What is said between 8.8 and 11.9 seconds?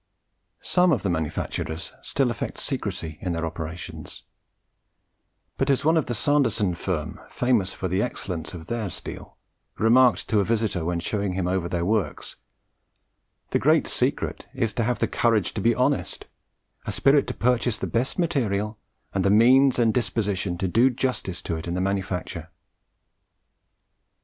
steel remarked to a visitor when showing him over their